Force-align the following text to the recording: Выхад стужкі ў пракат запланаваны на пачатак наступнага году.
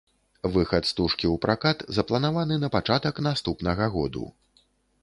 Выхад 0.53 0.87
стужкі 0.91 1.25
ў 1.31 1.35
пракат 1.43 1.85
запланаваны 1.99 2.59
на 2.65 2.73
пачатак 2.79 3.23
наступнага 3.29 3.93
году. 3.99 4.27